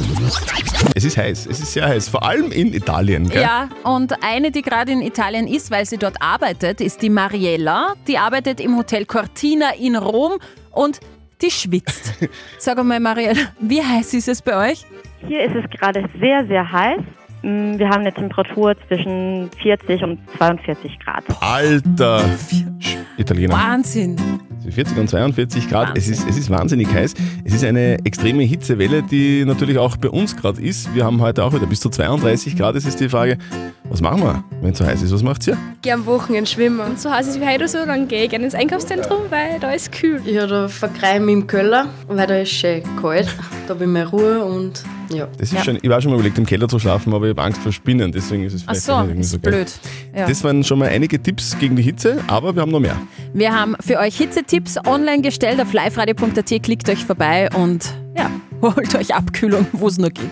Es 0.95 1.03
ist 1.03 1.17
heiß, 1.17 1.45
es 1.45 1.59
ist 1.59 1.73
sehr 1.73 1.87
heiß, 1.87 2.09
vor 2.09 2.23
allem 2.23 2.51
in 2.51 2.73
Italien. 2.73 3.29
Gell? 3.29 3.41
Ja, 3.41 3.69
und 3.83 4.23
eine, 4.23 4.51
die 4.51 4.61
gerade 4.61 4.91
in 4.91 5.01
Italien 5.01 5.47
ist, 5.55 5.71
weil 5.71 5.85
sie 5.85 5.97
dort 5.97 6.21
arbeitet, 6.21 6.81
ist 6.81 7.01
die 7.01 7.09
Mariella. 7.09 7.93
Die 8.07 8.17
arbeitet 8.17 8.59
im 8.59 8.77
Hotel 8.77 9.05
Cortina 9.05 9.73
in 9.79 9.95
Rom 9.95 10.33
und 10.71 10.99
die 11.41 11.49
schwitzt. 11.49 12.13
Sag 12.59 12.83
mal, 12.83 12.99
Mariella, 12.99 13.41
wie 13.59 13.81
heiß 13.81 14.13
ist 14.13 14.27
es 14.27 14.41
bei 14.41 14.71
euch? 14.71 14.85
Hier 15.27 15.43
ist 15.43 15.55
es 15.55 15.69
gerade 15.79 16.07
sehr, 16.19 16.45
sehr 16.47 16.69
heiß. 16.69 17.01
Mm, 17.41 17.77
Wir 17.77 17.89
haben 17.89 18.01
eine 18.01 18.13
Temperatur 18.13 18.75
zwischen 18.87 19.49
40 19.61 20.03
und 20.03 20.19
42 20.37 20.99
Grad. 20.99 21.23
Alter 21.41 22.21
Italiener. 23.17 23.53
Wahnsinn. 23.53 24.15
40 24.71 24.97
und 24.97 25.09
42 25.09 25.69
Grad. 25.69 25.97
Es 25.97 26.07
ist, 26.07 26.27
es 26.27 26.37
ist 26.37 26.49
wahnsinnig 26.49 26.91
heiß. 26.93 27.13
Es 27.43 27.53
ist 27.53 27.63
eine 27.63 27.97
extreme 28.05 28.43
Hitzewelle, 28.43 29.03
die 29.03 29.45
natürlich 29.45 29.77
auch 29.77 29.97
bei 29.97 30.09
uns 30.09 30.35
gerade 30.35 30.61
ist. 30.61 30.93
Wir 30.95 31.05
haben 31.05 31.21
heute 31.21 31.43
auch 31.43 31.53
wieder 31.53 31.65
bis 31.67 31.79
zu 31.79 31.89
32 31.89 32.55
Grad. 32.55 32.75
Es 32.75 32.85
ist 32.85 32.99
die 32.99 33.09
Frage, 33.09 33.37
was 33.89 34.01
machen 34.01 34.21
wir, 34.21 34.43
wenn 34.61 34.71
es 34.71 34.77
so 34.77 34.85
heiß 34.85 35.01
ist? 35.01 35.13
Was 35.13 35.23
macht 35.23 35.47
ihr? 35.47 35.57
gehe 35.85 35.93
am 35.93 36.05
Wochenende 36.07 36.49
schwimmen. 36.49 36.79
Und 36.79 36.99
so 36.99 37.11
heiß 37.11 37.27
ist 37.27 37.39
wie 37.39 37.45
heute 37.45 37.67
so, 37.67 37.85
dann 37.85 38.07
gehe 38.07 38.23
ich 38.23 38.29
gerne 38.31 38.45
ins 38.45 38.55
Einkaufszentrum, 38.55 39.19
weil 39.29 39.59
da 39.59 39.71
ist 39.71 39.91
kühl. 39.91 40.19
Ja, 40.25 40.47
da 40.47 40.67
vergreife 40.67 41.17
ich 41.17 41.21
mich 41.21 41.35
im 41.35 41.47
Keller, 41.47 41.87
weil 42.07 42.25
da 42.25 42.37
ist 42.37 42.49
schön 42.49 42.81
kalt. 42.99 43.27
Da 43.67 43.75
habe 43.75 43.83
ich 43.83 43.89
meine 43.89 44.07
Ruhe 44.07 44.43
und 44.43 44.83
ja. 45.09 45.27
Das 45.37 45.51
ist 45.51 45.65
schon, 45.65 45.77
ich 45.81 45.89
war 45.89 46.01
schon 46.01 46.11
mal 46.11 46.15
überlegt, 46.15 46.37
im 46.37 46.45
Keller 46.45 46.67
zu 46.67 46.79
schlafen, 46.79 47.13
aber 47.13 47.25
ich 47.25 47.31
habe 47.31 47.43
Angst 47.43 47.61
vor 47.61 47.71
Spinnen, 47.71 48.11
deswegen 48.11 48.43
ist 48.43 48.53
es 48.53 48.63
Ach 48.65 48.71
vielleicht 48.71 48.85
so, 48.85 48.93
nicht 48.99 49.03
irgendwie 49.09 49.21
ist 49.21 49.31
so 49.31 49.39
geil. 49.39 49.51
blöd. 49.53 49.73
Ja. 50.15 50.27
Das 50.27 50.43
waren 50.43 50.63
schon 50.63 50.79
mal 50.79 50.89
einige 50.89 51.21
Tipps 51.21 51.57
gegen 51.59 51.75
die 51.75 51.83
Hitze, 51.83 52.19
aber 52.27 52.55
wir 52.55 52.61
haben 52.61 52.71
noch 52.71 52.79
mehr. 52.79 52.97
Wir 53.33 53.53
haben 53.53 53.75
für 53.79 53.99
euch 53.99 54.17
Hitzetipps 54.17 54.77
online 54.85 55.21
gestellt 55.21 55.59
auf 55.61 55.73
liveradio.at. 55.73 56.63
Klickt 56.63 56.89
euch 56.89 57.05
vorbei 57.05 57.49
und 57.55 57.93
ja, 58.17 58.29
holt 58.61 58.95
euch 58.95 59.13
Abkühlung, 59.13 59.67
wo 59.73 59.87
es 59.87 59.97
nur 59.97 60.09
geht. 60.09 60.31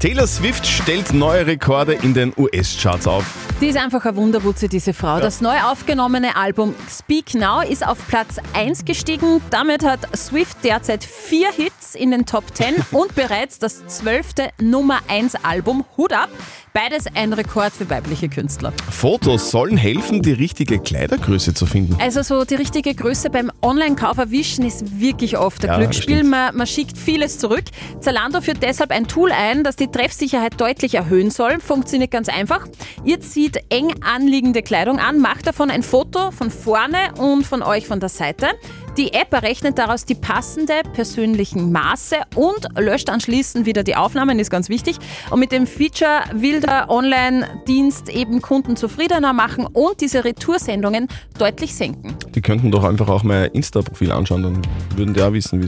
Taylor 0.00 0.26
Swift 0.26 0.66
stellt 0.66 1.12
neue 1.14 1.46
Rekorde 1.46 1.94
in 1.94 2.12
den 2.12 2.32
US-Charts 2.36 3.06
auf. 3.06 3.24
Die 3.60 3.68
ist 3.68 3.78
einfach 3.78 4.04
ein 4.04 4.14
Wunderwutze, 4.16 4.68
diese 4.68 4.92
Frau. 4.92 5.18
Das 5.20 5.40
neu 5.40 5.56
aufgenommene 5.70 6.36
Album 6.36 6.74
Speak 6.90 7.34
Now 7.34 7.62
ist 7.62 7.86
auf 7.86 7.96
Platz 8.08 8.36
1 8.52 8.84
gestiegen. 8.84 9.40
Damit 9.50 9.82
hat 9.84 10.00
Swift 10.14 10.58
derzeit 10.62 11.02
vier 11.02 11.50
Hits 11.50 11.85
in 11.96 12.10
den 12.10 12.26
Top 12.26 12.44
10 12.54 12.74
und 12.92 13.14
bereits 13.14 13.58
das 13.58 13.86
zwölfte 13.86 14.50
Nummer 14.60 15.00
1 15.08 15.36
Album. 15.44 15.84
Hut 15.96 16.12
ab! 16.12 16.28
Beides 16.72 17.06
ein 17.14 17.32
Rekord 17.32 17.72
für 17.72 17.88
weibliche 17.88 18.28
Künstler. 18.28 18.70
Fotos 18.90 19.50
sollen 19.50 19.78
helfen, 19.78 20.20
die 20.20 20.32
richtige 20.32 20.78
Kleidergröße 20.78 21.54
zu 21.54 21.64
finden. 21.64 21.96
Also 21.98 22.20
so 22.20 22.44
die 22.44 22.54
richtige 22.54 22.94
Größe 22.94 23.30
beim 23.30 23.50
Online-Kauf 23.62 24.18
erwischen 24.18 24.62
ist 24.66 25.00
wirklich 25.00 25.38
oft 25.38 25.64
ein 25.64 25.70
Ja, 25.70 25.78
Glücksspiel. 25.78 26.22
Man, 26.22 26.54
man 26.54 26.66
schickt 26.66 26.98
vieles 26.98 27.38
zurück. 27.38 27.64
Zalando 28.00 28.42
führt 28.42 28.62
deshalb 28.62 28.90
ein 28.90 29.08
Tool 29.08 29.32
ein, 29.32 29.64
das 29.64 29.76
die 29.76 29.86
Treffsicherheit 29.86 30.60
deutlich 30.60 30.94
erhöhen 30.96 31.30
soll. 31.30 31.60
Funktioniert 31.60 32.10
ganz 32.10 32.28
einfach. 32.28 32.66
Ihr 33.04 33.20
zieht 33.22 33.58
eng 33.70 33.94
anliegende 34.02 34.60
Kleidung 34.60 34.98
an, 34.98 35.18
macht 35.18 35.46
davon 35.46 35.70
ein 35.70 35.82
Foto 35.82 36.30
von 36.30 36.50
vorne 36.50 36.98
und 37.16 37.46
von 37.46 37.62
euch 37.62 37.86
von 37.86 38.00
der 38.00 38.10
Seite. 38.10 38.48
Die 38.96 39.12
App 39.12 39.30
errechnet 39.34 39.76
daraus 39.76 40.06
die 40.06 40.14
passende 40.14 40.72
persönlichen 40.94 41.70
Maße 41.70 42.16
und 42.34 42.66
löscht 42.78 43.10
anschließend 43.10 43.66
wieder 43.66 43.82
die 43.82 43.94
Aufnahmen, 43.94 44.38
ist 44.38 44.50
ganz 44.50 44.70
wichtig. 44.70 44.96
Und 45.30 45.38
mit 45.40 45.52
dem 45.52 45.66
Feature 45.66 46.22
will 46.32 46.60
der 46.60 46.88
Online-Dienst 46.88 48.08
eben 48.08 48.40
Kunden 48.40 48.74
zufriedener 48.74 49.34
machen 49.34 49.66
und 49.66 50.00
diese 50.00 50.24
Retoursendungen 50.24 51.08
deutlich 51.38 51.74
senken. 51.74 52.16
Die 52.34 52.40
könnten 52.40 52.70
doch 52.70 52.84
einfach 52.84 53.08
auch 53.08 53.22
mein 53.22 53.50
Insta-Profil 53.50 54.12
anschauen, 54.12 54.42
dann 54.42 54.62
würden 54.96 55.12
die 55.12 55.20
auch 55.20 55.32
wissen, 55.32 55.62
wie 55.62 55.66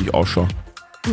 ich 0.00 0.14
ausschaue. 0.14 0.48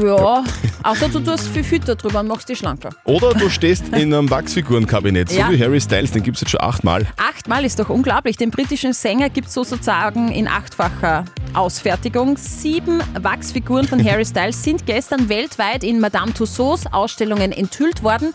Ja, 0.02 0.44
außer 0.84 1.10
du 1.10 1.20
tust 1.20 1.48
viel 1.50 1.64
Fütter 1.64 1.96
drüber 1.96 2.22
und 2.22 2.28
machst 2.28 2.48
die 2.48 2.56
schlanker. 2.56 2.90
Oder 3.04 3.34
du 3.34 3.50
stehst 3.50 3.90
in 3.90 4.14
einem 4.14 4.30
Wachsfigurenkabinett, 4.30 5.30
so 5.30 5.38
Ja. 5.40 5.50
wie 5.52 5.62
Harry 5.62 5.82
Styles, 5.82 6.12
den 6.12 6.24
gibt 6.24 6.38
es 6.38 6.42
jetzt 6.42 6.52
schon 6.52 6.62
achtmal. 6.62 7.06
Achtmal 7.18 7.66
ist 7.66 7.78
doch 7.80 7.90
unglaublich. 7.90 8.38
Den 8.38 8.52
britischen 8.52 8.94
Sänger 8.94 9.30
gibt 9.30 9.48
es 9.50 9.54
sozusagen 9.54 10.32
in 10.32 10.48
achtfacher 10.48 11.26
Ausfertigung. 11.54 12.38
Sieben 12.38 13.02
Wachsfiguren 13.20 13.86
von 13.88 14.04
Harry 14.04 14.26
Styles 14.26 14.64
sind 14.64 14.86
gestern 14.86 15.28
weltweit 15.28 15.84
in 15.84 16.00
Madame 16.00 16.34
Tussauds 16.34 16.86
Ausstellungen 16.92 17.52
enthüllt 17.52 18.02
worden. 18.02 18.34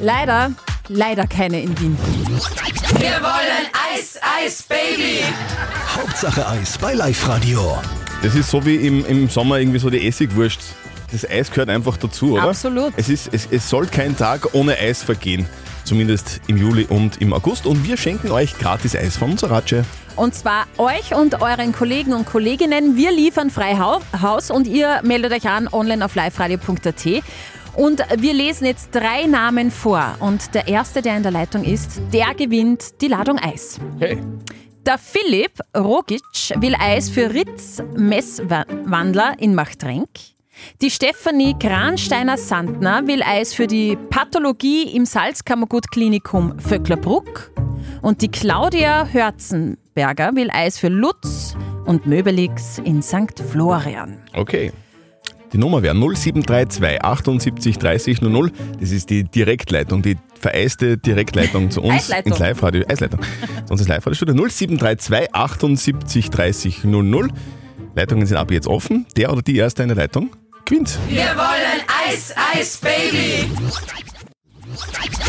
Leider, 0.00 0.52
leider 0.88 1.26
keine 1.26 1.60
in 1.60 1.78
Wien. 1.80 1.98
Wir 2.98 3.20
wollen 3.20 3.66
Eis, 3.94 4.18
Eis, 4.42 4.62
Baby. 4.62 5.22
Hauptsache 5.94 6.46
Eis 6.48 6.78
bei 6.78 6.94
Live 6.94 7.28
Radio. 7.28 7.76
Das 8.22 8.34
ist 8.34 8.50
so 8.50 8.64
wie 8.64 8.76
im, 8.76 9.04
im 9.04 9.28
Sommer 9.28 9.58
irgendwie 9.58 9.78
so 9.78 9.90
die 9.90 10.06
Essigwurst. 10.08 10.60
Das 11.12 11.28
Eis 11.28 11.50
gehört 11.50 11.68
einfach 11.70 11.96
dazu, 11.96 12.32
oder? 12.32 12.44
Absolut. 12.44 12.92
Es, 12.96 13.08
ist, 13.08 13.28
es, 13.32 13.46
es 13.50 13.68
soll 13.68 13.86
kein 13.86 14.16
Tag 14.16 14.54
ohne 14.54 14.76
Eis 14.78 15.02
vergehen. 15.02 15.46
Zumindest 15.84 16.40
im 16.46 16.56
Juli 16.56 16.86
und 16.88 17.20
im 17.20 17.32
August. 17.34 17.66
Und 17.66 17.84
wir 17.86 17.96
schenken 17.96 18.30
euch 18.30 18.56
gratis 18.58 18.96
Eis 18.96 19.16
von 19.18 19.36
Sorace. 19.36 19.84
Und 20.16 20.34
zwar 20.34 20.64
euch 20.78 21.14
und 21.14 21.42
euren 21.42 21.72
Kollegen 21.72 22.14
und 22.14 22.24
Kolleginnen. 22.24 22.96
Wir 22.96 23.12
liefern 23.12 23.50
frei 23.50 23.76
Hau- 23.78 24.00
Haus 24.22 24.50
und 24.50 24.66
ihr 24.66 25.00
meldet 25.02 25.32
euch 25.32 25.46
an 25.48 25.68
online 25.70 26.04
auf 26.04 26.14
liveradio.at. 26.14 27.06
Und 27.76 28.02
wir 28.18 28.32
lesen 28.32 28.66
jetzt 28.66 28.90
drei 28.94 29.26
Namen 29.26 29.70
vor. 29.70 30.14
Und 30.20 30.54
der 30.54 30.68
erste, 30.68 31.02
der 31.02 31.16
in 31.16 31.22
der 31.22 31.32
Leitung 31.32 31.64
ist, 31.64 32.00
der 32.12 32.32
gewinnt 32.34 33.00
die 33.02 33.08
Ladung 33.08 33.38
Eis. 33.38 33.78
Hey. 33.98 34.18
Der 34.86 34.96
Philipp 34.98 35.58
Rogic 35.76 36.22
will 36.60 36.76
Eis 36.78 37.10
für 37.10 37.32
Ritz 37.34 37.82
Messwandler 37.96 39.34
in 39.38 39.54
Machtrenk. 39.54 40.08
Die 40.82 40.90
Stefanie 40.90 41.54
Kransteiner-Sandner 41.58 43.06
will 43.06 43.22
Eis 43.22 43.54
für 43.54 43.66
die 43.66 43.96
Pathologie 44.10 44.94
im 44.94 45.06
Salzkammergut-Klinikum 45.06 46.58
Vöcklerbruck. 46.58 47.52
Und 48.02 48.22
die 48.22 48.28
Claudia 48.28 49.06
Hörzenberger 49.06 50.34
will 50.34 50.50
Eis 50.50 50.78
für 50.78 50.88
Lutz 50.88 51.56
und 51.86 52.06
Möbelix 52.06 52.78
in 52.78 53.02
St. 53.02 53.40
Florian. 53.50 54.18
Okay. 54.34 54.72
Die 55.52 55.58
Nummer 55.58 55.82
wäre 55.82 55.94
0732 55.94 57.04
78 57.04 57.78
30 57.78 58.22
00. 58.22 58.50
Das 58.80 58.90
ist 58.90 59.08
die 59.08 59.22
Direktleitung, 59.22 60.02
die 60.02 60.16
vereiste 60.40 60.98
Direktleitung 60.98 61.70
zu 61.70 61.80
uns 61.80 61.94
Eisleitung. 61.94 62.32
ins 62.32 62.40
Live-Radio. 62.40 62.84
Eisleitung. 62.88 63.20
Zu 63.64 63.72
uns 63.72 63.80
ins 63.80 63.88
Live-Radio-Studio 63.88 64.34
0732 64.34 65.34
78 65.34 66.30
30 66.30 66.84
00. 66.84 67.28
Leitungen 67.94 68.26
sind 68.26 68.36
ab 68.36 68.50
jetzt 68.50 68.66
offen. 68.66 69.06
Der 69.16 69.32
oder 69.32 69.42
die 69.42 69.56
erste 69.56 69.82
in 69.82 69.88
der 69.88 69.96
Leitung 69.96 70.30
gewinnt. 70.64 70.98
Wir 71.08 71.24
wollen 71.36 71.82
Eis, 72.08 72.34
Eis, 72.54 72.76
Baby. 72.78 73.50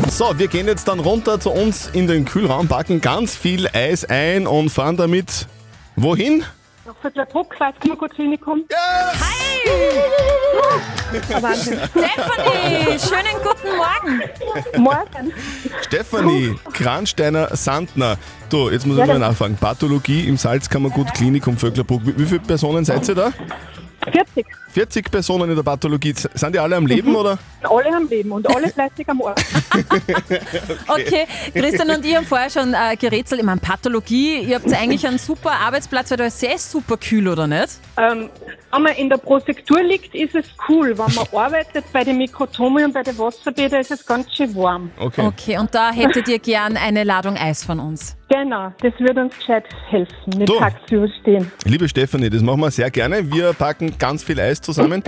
So, 0.09 0.37
wir 0.37 0.47
gehen 0.47 0.67
jetzt 0.67 0.87
dann 0.87 0.99
runter 0.99 1.39
zu 1.39 1.51
uns 1.51 1.89
in 1.93 2.07
den 2.07 2.25
Kühlraum, 2.25 2.67
packen 2.67 3.01
ganz 3.01 3.35
viel 3.35 3.67
Eis 3.73 4.05
ein 4.05 4.47
und 4.47 4.69
fahren 4.69 4.97
damit 4.97 5.47
wohin? 5.95 6.43
Nach 6.85 6.95
Vöcklerbruck, 7.01 7.55
Salzkammergut-Klinikum. 7.57 8.63
Hi! 8.73 9.45
Wahnsinn. 11.41 11.79
Stephanie, 11.89 12.99
schönen 12.99 13.37
guten 13.43 13.77
Morgen. 13.77 14.83
Morgen. 14.83 15.33
Stefanie 15.81 16.55
Kransteiner-Sandner. 16.73 18.17
Du, 18.49 18.69
jetzt 18.69 18.85
muss 18.85 18.97
ich 18.97 19.01
Ja, 19.01 19.07
mal 19.07 19.19
nachfragen. 19.19 19.57
Pathologie 19.57 20.27
im 20.27 20.37
Salzkammergut 20.37 21.13
Klinikum 21.13 21.57
Vöcklerbruck. 21.57 22.05
Wie, 22.05 22.17
wie 22.17 22.25
viele 22.25 22.41
Personen 22.41 22.85
seid 22.85 23.07
ihr 23.09 23.15
da? 23.15 23.33
40. 24.11 24.45
40 24.69 25.11
Personen 25.11 25.49
in 25.49 25.55
der 25.55 25.63
Pathologie. 25.63 26.13
Sind 26.33 26.53
die 26.53 26.59
alle 26.59 26.75
am 26.75 26.85
Leben 26.85 27.09
Mhm. 27.09 27.15
oder? 27.15 27.37
Alle 27.63 27.95
am 27.95 28.07
Leben 28.07 28.31
und 28.31 28.47
alle 28.53 28.69
fleißig 28.73 29.07
am 29.09 29.21
Ort. 29.21 29.41
Okay, 30.87 31.25
Christian 31.53 31.89
und 31.89 32.05
ich 32.05 32.15
haben 32.15 32.25
vorher 32.25 32.49
schon 32.49 32.73
äh, 32.73 32.95
gerätselt. 32.95 33.39
Ich 33.39 33.45
meine, 33.45 33.59
Pathologie, 33.59 34.39
ihr 34.39 34.55
habt 34.55 34.71
eigentlich 34.73 35.05
einen 35.07 35.17
super 35.17 35.51
Arbeitsplatz, 35.51 36.11
weil 36.11 36.17
da 36.17 36.25
ist 36.25 36.39
sehr 36.39 36.57
super 36.57 36.97
kühl, 36.97 37.27
oder 37.27 37.47
nicht? 37.47 37.69
Ähm, 37.97 38.29
wenn 38.71 38.81
man 38.83 38.93
in 38.95 39.09
der 39.09 39.17
Prosektur 39.17 39.81
liegt, 39.81 40.13
ist 40.13 40.35
es 40.35 40.45
cool. 40.69 40.97
Wenn 40.97 41.13
man 41.15 41.25
arbeitet 41.45 41.85
bei 41.93 42.03
den 42.03 42.17
Mikrotomen 42.17 42.85
und 42.85 42.93
bei 42.93 43.03
den 43.03 43.17
Wasserbädern, 43.17 43.79
ist 43.81 43.91
es 43.91 44.05
ganz 44.05 44.33
schön 44.35 44.53
warm. 44.55 44.91
Okay. 44.99 45.21
Okay, 45.21 45.57
und 45.57 45.73
da 45.73 45.91
hättet 45.91 46.27
ihr 46.27 46.39
gern 46.39 46.77
eine 46.77 47.03
Ladung 47.03 47.37
Eis 47.37 47.63
von 47.63 47.79
uns. 47.79 48.15
Genau, 48.27 48.71
das 48.81 48.91
würde 48.99 49.21
uns 49.21 49.37
gescheit 49.37 49.65
helfen, 49.89 50.13
mit. 50.37 50.49
Tag 50.49 50.73
zu 50.89 50.95
überstehen. 50.95 51.51
Liebe 51.63 51.87
Stefanie, 51.87 52.29
das 52.29 52.41
machen 52.41 52.59
wir 52.59 52.71
sehr 52.71 52.89
gerne. 52.89 53.31
Wir 53.31 53.53
packen 53.53 53.94
ganz 53.99 54.23
viel 54.23 54.39
Eis 54.39 54.61
zusammen 54.61 55.03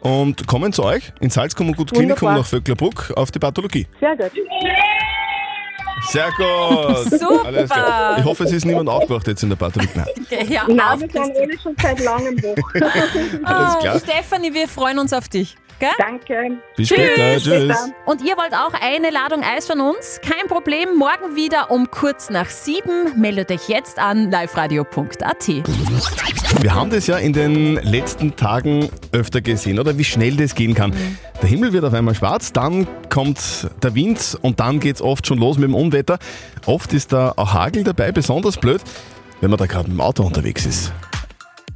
und 0.00 0.46
kommen 0.46 0.72
zu 0.72 0.84
euch 0.84 1.12
ins 1.20 1.34
Salzkammergut 1.34 1.92
Klinikum 1.92 2.28
Wunderbar. 2.28 2.38
nach 2.38 2.46
Vöcklerbruck 2.46 3.12
auf 3.16 3.30
die 3.30 3.38
Pathologie. 3.38 3.86
Sehr 4.00 4.16
gut. 4.16 4.32
Sehr 6.08 6.30
gut. 6.36 7.20
Super. 7.20 7.44
Alles 7.46 7.70
klar. 7.70 8.18
Ich 8.18 8.24
hoffe, 8.24 8.44
es 8.44 8.52
ist 8.52 8.64
niemand 8.64 8.88
aufgewacht 8.88 9.26
jetzt 9.26 9.42
in 9.42 9.48
der 9.50 9.56
Pathologie. 9.56 9.90
Nein. 9.94 10.48
Ja, 10.48 10.64
Nein, 10.66 10.80
auf, 10.80 11.00
wir 11.00 11.08
sind 11.10 11.36
alle 11.36 11.58
schon 11.58 11.74
seit 11.80 12.00
langem 12.00 12.36
wach. 12.42 13.42
Ah, 13.44 13.76
klar. 13.80 13.98
Stefanie, 13.98 14.52
wir 14.54 14.68
freuen 14.68 14.98
uns 14.98 15.12
auf 15.12 15.28
dich. 15.28 15.56
Gell? 15.78 15.90
Danke. 15.98 16.58
Bis 16.76 16.88
später. 16.88 17.38
Tschüss. 17.38 17.76
Und 18.06 18.22
ihr 18.22 18.36
wollt 18.36 18.54
auch 18.54 18.72
eine 18.80 19.10
Ladung 19.10 19.42
Eis 19.42 19.66
von 19.66 19.80
uns? 19.80 20.20
Kein 20.22 20.46
Problem, 20.46 20.90
morgen 20.96 21.34
wieder 21.34 21.72
um 21.72 21.90
kurz 21.90 22.30
nach 22.30 22.48
sieben. 22.50 23.20
Meldet 23.20 23.50
euch 23.50 23.68
jetzt 23.68 23.98
an 23.98 24.30
liveradio.at. 24.30 25.48
Wir 26.60 26.74
haben 26.74 26.90
das 26.90 27.08
ja 27.08 27.16
in 27.16 27.32
den 27.32 27.74
letzten 27.82 28.36
Tagen 28.36 28.90
öfter 29.10 29.40
gesehen, 29.40 29.80
oder 29.80 29.98
wie 29.98 30.04
schnell 30.04 30.36
das 30.36 30.54
gehen 30.54 30.74
kann. 30.74 30.92
Der 31.40 31.48
Himmel 31.48 31.72
wird 31.72 31.84
auf 31.84 31.94
einmal 31.94 32.14
schwarz, 32.14 32.52
dann 32.52 32.86
kommt 33.08 33.68
der 33.82 33.96
Wind 33.96 34.38
und 34.42 34.60
dann 34.60 34.78
geht 34.78 34.96
es 34.96 35.02
oft 35.02 35.26
schon 35.26 35.38
los 35.38 35.56
mit 35.58 35.64
dem 35.68 35.74
Unwetter. 35.82 36.18
Oft 36.66 36.92
ist 36.92 37.12
da 37.12 37.32
auch 37.36 37.52
Hagel 37.52 37.84
dabei, 37.84 38.12
besonders 38.12 38.56
blöd, 38.56 38.80
wenn 39.40 39.50
man 39.50 39.58
da 39.58 39.66
gerade 39.66 39.88
dem 39.88 40.00
Auto 40.00 40.22
unterwegs 40.22 40.64
ist. 40.66 40.92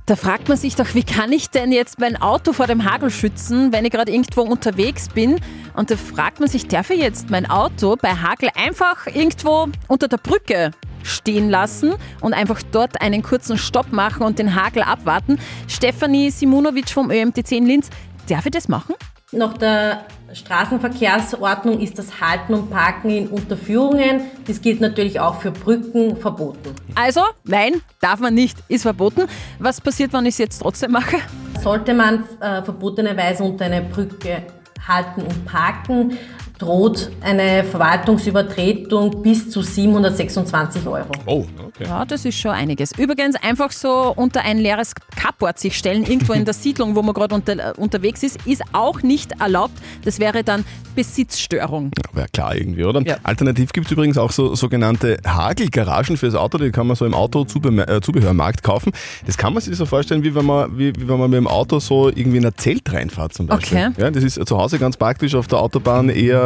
Da 0.07 0.15
fragt 0.15 0.49
man 0.49 0.57
sich 0.57 0.77
doch, 0.77 0.95
wie 0.95 1.03
kann 1.03 1.33
ich 1.33 1.51
denn 1.51 1.73
jetzt 1.73 1.99
mein 1.99 2.17
Auto 2.17 2.53
vor 2.53 2.69
dem 2.69 2.89
Hagel 2.89 3.11
schützen, 3.11 3.73
wenn 3.73 3.85
ich 3.85 3.91
gerade 3.91 4.13
irgendwo 4.13 4.43
unterwegs 4.43 5.09
bin? 5.09 5.41
Und 5.75 5.91
da 5.91 5.97
fragt 5.97 6.39
man 6.39 6.49
sich, 6.49 6.69
darf 6.69 6.91
ich 6.91 7.01
jetzt 7.01 7.29
mein 7.29 7.51
Auto 7.51 7.97
bei 8.01 8.11
Hagel 8.11 8.51
einfach 8.55 9.09
irgendwo 9.09 9.67
unter 9.89 10.07
der 10.07 10.19
Brücke 10.19 10.71
stehen 11.03 11.51
lassen 11.51 11.95
und 12.21 12.35
einfach 12.35 12.63
dort 12.71 13.01
einen 13.01 13.25
kurzen 13.25 13.59
Stopp 13.59 13.91
machen 13.91 14.23
und 14.23 14.39
den 14.39 14.55
Hagel 14.55 14.85
abwarten? 14.85 15.41
Stefanie 15.67 16.31
Simunovic 16.31 16.91
vom 16.91 17.11
ÖMTC 17.11 17.51
in 17.53 17.67
Linz, 17.67 17.91
darf 18.29 18.47
ich 18.47 18.53
das 18.53 18.69
machen? 18.69 18.95
Nach 19.33 19.59
der 19.59 20.05
Straßenverkehrsordnung 20.33 21.81
ist 21.81 21.99
das 21.99 22.21
Halten 22.21 22.55
und 22.55 22.71
Parken 22.71 23.11
in 23.11 23.27
Unterführungen. 23.27 24.21
Das 24.47 24.61
gilt 24.61 24.81
natürlich 24.81 25.19
auch 25.19 25.41
für 25.41 25.51
Brücken 25.51 26.17
verboten. 26.17 26.73
Also, 26.95 27.23
nein, 27.43 27.83
darf 28.01 28.21
man 28.21 28.35
nicht, 28.35 28.57
ist 28.69 28.83
verboten. 28.83 29.23
Was 29.59 29.81
passiert, 29.81 30.13
wenn 30.13 30.27
ich 30.27 30.35
es 30.35 30.39
jetzt 30.39 30.59
trotzdem 30.61 30.93
mache? 30.93 31.17
Sollte 31.61 31.93
man 31.93 32.23
äh, 32.41 32.63
verbotenerweise 32.63 33.43
unter 33.43 33.65
einer 33.65 33.81
Brücke 33.81 34.45
halten 34.87 35.23
und 35.23 35.45
parken, 35.45 36.17
droht 36.59 37.11
eine 37.21 37.65
Verwaltungsübertretung 37.65 39.23
bis 39.23 39.51
zu 39.51 39.63
726 39.63 40.87
Euro. 40.87 41.13
Oh, 41.27 41.45
okay. 41.67 41.85
Ja, 41.85 42.05
das 42.05 42.25
ist 42.25 42.39
schon 42.39 42.53
einiges. 42.53 42.93
Übrigens, 42.99 43.37
einfach 43.37 43.71
so 43.73 44.13
unter 44.17 44.43
ein 44.43 44.59
leeres 44.59 44.95
Carport 45.17 45.59
sich 45.59 45.77
stellen, 45.77 46.05
irgendwo 46.05 46.33
in 46.33 46.45
der 46.45 46.55
Siedlung, 46.55 46.97
wo 46.97 47.03
man 47.03 47.15
gerade 47.15 47.35
unter, 47.35 47.53
äh, 47.53 47.73
unterwegs 47.77 48.23
ist, 48.23 48.39
ist 48.47 48.63
auch 48.73 49.03
nicht 49.03 49.33
erlaubt. 49.41 49.75
Das 50.05 50.19
wäre 50.19 50.43
dann 50.43 50.65
Besitzstörung. 50.95 51.91
Wäre 52.13 52.29
klar 52.33 52.57
irgendwie, 52.57 52.85
oder? 52.85 53.03
Alternativ 53.23 53.73
gibt 53.73 53.87
es 53.87 53.93
übrigens 53.93 54.17
auch 54.17 54.33
so 54.33 54.55
sogenannte 54.55 55.19
Hagelgaragen 55.27 56.17
fürs 56.17 56.35
Auto, 56.35 56.57
die 56.57 56.71
kann 56.71 56.87
man 56.87 56.97
so 56.97 57.05
im 57.05 57.13
Autozubehörmarkt 57.13 58.63
kaufen. 58.63 58.93
Das 59.27 59.37
kann 59.37 59.53
man 59.53 59.63
sich 59.63 59.77
so 59.77 59.85
vorstellen, 59.85 60.23
wie 60.23 60.35
wenn 60.35 60.47
man, 60.47 60.79
wie, 60.79 60.95
wie 60.97 61.07
wenn 61.07 61.19
man 61.19 61.29
mit 61.29 61.37
dem 61.37 61.49
Auto 61.49 61.81
so 61.81 62.09
irgendwie 62.09 62.39
in 62.39 62.47
ein 62.47 62.57
Zelt 62.57 62.91
reinfährt 62.91 63.35
zum 63.35 63.47
Beispiel. 63.47 63.89
Okay. 63.89 64.01
Ja, 64.01 64.11
das 64.11 64.25
ist 64.25 64.47
zu 64.47 64.57
Hause 64.57 64.79
ganz 64.79 64.97
praktisch, 64.97 65.35
auf 65.35 65.49
der 65.49 65.59
Autobahn 65.59 66.09
eher 66.09 66.46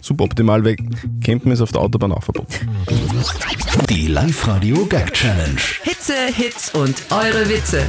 suboptimal, 0.00 0.64
weil 0.64 0.76
Campen 1.24 1.52
ist 1.52 1.60
auf 1.60 1.72
der 1.72 1.80
Autobahn 1.80 2.12
auch 2.12 2.22
verboten. 2.22 2.54
Die 3.90 4.06
Live-Radio 4.08 4.84
Gag 4.86 5.12
Challenge. 5.12 5.56
Hitze, 5.82 6.14
Hits 6.34 6.70
und 6.74 6.94
eure 7.10 7.48
Witze. 7.48 7.82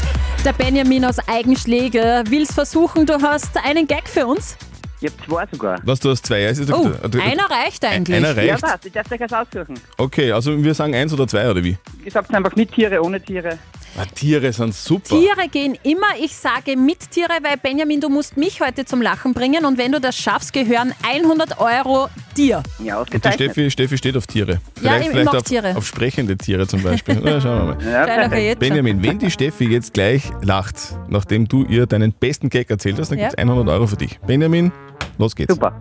Der 0.45 0.53
Benjamin 0.53 1.05
aus 1.05 1.17
Eigenschläge 1.27 2.23
will's 2.29 2.53
versuchen. 2.53 3.05
Du 3.05 3.21
hast 3.21 3.57
einen 3.63 3.87
Gag 3.87 4.07
für 4.07 4.25
uns? 4.25 4.57
Ich 5.01 5.09
hab 5.11 5.25
zwei 5.25 5.45
sogar. 5.51 5.79
Was, 5.83 5.99
du 6.01 6.09
hast 6.09 6.25
zwei? 6.25 6.41
Ja, 6.41 6.49
es 6.49 6.57
ist- 6.59 6.73
Oh, 6.73 6.89
du- 6.89 7.09
du- 7.09 7.21
einer 7.21 7.49
reicht 7.49 7.85
eigentlich. 7.85 8.17
Einer 8.17 8.35
reicht? 8.35 8.47
Ja, 8.49 8.57
passt. 8.57 8.85
Ich 8.85 8.91
darf 8.91 9.09
euch 9.11 9.21
eins 9.21 9.31
aussuchen. 9.31 9.75
Okay, 9.97 10.31
also 10.33 10.61
wir 10.61 10.73
sagen 10.73 10.93
eins 10.93 11.13
oder 11.13 11.25
zwei 11.27 11.49
oder 11.49 11.63
wie? 11.63 11.77
Ich 12.03 12.11
sag's 12.13 12.29
einfach 12.33 12.53
mit 12.55 12.71
Tiere, 12.73 13.01
ohne 13.01 13.21
Tiere. 13.21 13.57
Ah, 13.97 14.05
Tiere 14.05 14.53
sind 14.53 14.73
super. 14.73 15.09
Tiere 15.19 15.49
gehen 15.51 15.77
immer. 15.83 16.07
Ich 16.21 16.33
sage 16.35 16.77
mit 16.77 17.11
Tiere, 17.11 17.33
weil 17.41 17.57
Benjamin, 17.57 17.99
du 17.99 18.07
musst 18.09 18.37
mich 18.37 18.61
heute 18.61 18.85
zum 18.85 19.01
Lachen 19.01 19.33
bringen 19.33 19.65
und 19.65 19.77
wenn 19.77 19.91
du 19.91 19.99
das 19.99 20.15
schaffst, 20.17 20.53
gehören 20.53 20.93
100 21.05 21.59
Euro 21.59 22.07
dir. 22.37 22.63
Ja, 22.81 22.99
Und 22.99 23.13
die 23.13 23.31
Steffi, 23.31 23.69
Steffi 23.71 23.97
steht 23.97 24.15
auf 24.15 24.25
Tiere. 24.27 24.53
Ja, 24.53 24.59
Vielleicht, 24.75 24.99
ich- 24.99 25.05
ich 25.07 25.11
vielleicht 25.11 25.25
mag 25.25 25.35
auf, 25.35 25.43
Tiere. 25.43 25.75
auf 25.75 25.85
sprechende 25.85 26.37
Tiere 26.37 26.65
zum 26.67 26.81
Beispiel. 26.83 27.21
Ja, 27.25 27.41
schauen 27.41 27.67
wir 27.67 27.75
mal. 27.75 28.39
Ja. 28.49 28.55
Benjamin, 28.55 29.03
wenn 29.03 29.19
die 29.19 29.31
Steffi 29.31 29.65
jetzt 29.65 29.93
gleich 29.93 30.23
lacht, 30.41 30.75
nachdem 31.09 31.47
du 31.47 31.65
ihr 31.65 31.85
deinen 31.85 32.13
besten 32.13 32.49
Gag 32.49 32.69
erzählt 32.69 32.99
hast, 32.99 33.11
dann 33.11 33.17
Ja. 33.19 33.27
gibt's 33.29 33.41
100 33.41 33.67
Euro 33.67 33.87
für 33.87 33.97
dich. 33.97 34.19
Benjamin, 34.25 34.71
los 35.17 35.35
geht's. 35.35 35.53
Super. 35.53 35.73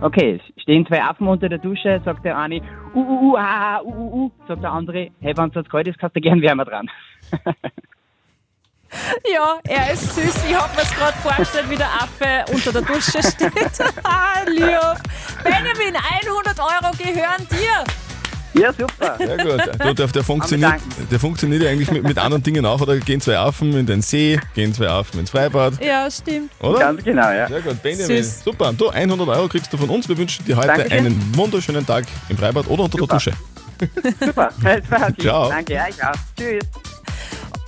Okay, 0.00 0.40
stehen 0.56 0.86
zwei 0.86 1.02
Affen 1.02 1.26
unter 1.26 1.48
der 1.48 1.58
Dusche, 1.58 2.00
sagt 2.04 2.24
der 2.24 2.38
eine, 2.38 2.60
uh, 2.94 2.98
uh, 2.98 3.32
uh, 3.32 3.36
ah, 3.36 3.80
uh, 3.82 3.88
uh, 3.88 4.14
uh, 4.14 4.30
sagt 4.46 4.62
der 4.62 4.70
andere, 4.70 5.10
hey, 5.20 5.36
wenn 5.36 5.50
es 5.52 5.68
kalt 5.68 5.88
ist, 5.88 5.98
kannst 5.98 6.14
du 6.14 6.20
gern 6.20 6.40
wärmer 6.40 6.64
dran. 6.64 6.88
Ja, 9.30 9.58
er 9.64 9.92
ist 9.92 10.14
süß. 10.14 10.48
Ich 10.48 10.56
habe 10.56 10.74
mir 10.74 10.82
es 10.82 10.94
gerade 10.94 11.12
vorgestellt, 11.18 11.68
wie 11.68 11.76
der 11.76 11.88
Affe 11.88 12.44
unter 12.52 12.72
der 12.72 12.82
Dusche 12.82 13.22
steht. 13.22 13.52
Ah, 14.02 14.42
Lieb. 14.46 14.96
Benjamin, 15.44 15.94
100 15.94 16.58
Euro 16.58 16.90
gehören 16.96 17.46
dir. 17.50 18.07
Ja, 18.54 18.72
super. 18.72 19.16
Sehr 19.18 19.36
gut. 19.36 19.60
Du, 19.78 19.94
der, 19.94 20.06
der, 20.06 20.24
funktioniert, 20.24 20.74
der 21.10 21.20
funktioniert 21.20 21.62
ja 21.62 21.70
eigentlich 21.70 21.90
mit, 21.90 22.02
mit 22.02 22.18
anderen 22.18 22.42
Dingen 22.42 22.64
auch, 22.64 22.80
oder? 22.80 22.96
Gehen 22.98 23.20
zwei 23.20 23.38
Affen 23.38 23.72
in 23.76 23.86
den 23.86 24.02
See, 24.02 24.38
gehen 24.54 24.72
zwei 24.72 24.88
Affen 24.88 25.20
ins 25.20 25.30
Freibad. 25.30 25.82
Ja, 25.82 26.10
stimmt. 26.10 26.50
Oder? 26.60 26.78
Ganz 26.78 27.04
genau, 27.04 27.30
ja. 27.30 27.48
Sehr 27.48 27.60
gut, 27.60 27.82
Benjamin. 27.82 28.22
Süß. 28.22 28.44
Super. 28.44 28.72
Du, 28.72 28.88
100 28.88 29.28
Euro 29.28 29.48
kriegst 29.48 29.72
du 29.72 29.76
von 29.76 29.88
uns. 29.90 30.08
Wir 30.08 30.16
wünschen 30.16 30.44
dir 30.44 30.56
heute 30.56 30.68
Dankeschön. 30.68 30.92
einen 30.92 31.36
wunderschönen 31.36 31.86
Tag 31.86 32.04
im 32.28 32.36
Freibad 32.36 32.66
oder 32.68 32.84
unter 32.84 32.98
der 32.98 33.06
Dusche. 33.06 33.32
Super. 34.20 34.50
Ciao. 35.20 35.48
Danke, 35.48 35.74
euch 35.74 36.04
auch. 36.04 36.14
Tschüss. 36.36 36.64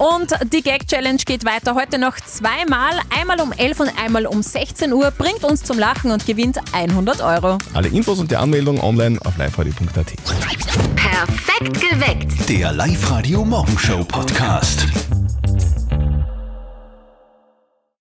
Und 0.00 0.32
die 0.50 0.62
Gag-Challenge 0.62 1.18
geht 1.26 1.44
weiter. 1.44 1.74
Heute 1.74 1.98
noch 1.98 2.16
zweimal. 2.16 2.92
Einmal 3.14 3.38
um 3.38 3.52
11 3.52 3.80
und 3.80 3.90
einmal 4.02 4.24
um 4.24 4.42
16 4.42 4.94
Uhr. 4.94 5.10
Bringt 5.10 5.44
uns 5.44 5.62
zum 5.62 5.78
Lachen 5.78 6.10
und 6.10 6.24
gewinnt 6.24 6.58
100 6.72 7.20
Euro. 7.20 7.58
Alle 7.74 7.88
Infos 7.88 8.18
und 8.18 8.30
die 8.30 8.36
Anmeldung 8.36 8.82
online 8.82 9.18
auf 9.26 9.36
liveradio.at. 9.36 10.06
Perfekt 10.96 11.80
geweckt. 11.80 12.48
Der 12.48 12.72
Live-Radio 12.72 13.44
Morgenshow 13.44 14.02
Podcast. 14.04 14.86